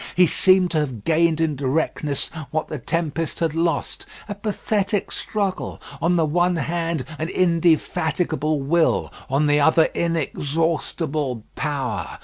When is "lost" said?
3.53-4.07